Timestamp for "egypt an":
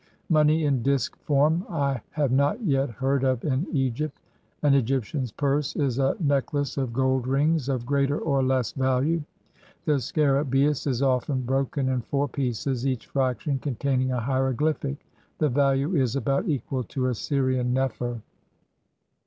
3.71-4.73